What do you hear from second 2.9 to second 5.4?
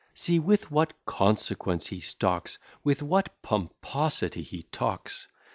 what pomposity he talks!